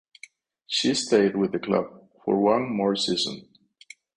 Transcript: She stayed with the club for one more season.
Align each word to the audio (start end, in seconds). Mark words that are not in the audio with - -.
She 0.65 0.95
stayed 0.95 1.35
with 1.35 1.51
the 1.51 1.59
club 1.59 2.09
for 2.25 2.39
one 2.41 2.75
more 2.75 2.95
season. 2.95 3.47